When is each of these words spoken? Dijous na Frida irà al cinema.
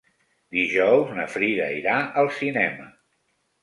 Dijous 0.57 1.13
na 1.19 1.27
Frida 1.35 1.69
irà 1.83 2.01
al 2.25 2.35
cinema. 2.43 2.93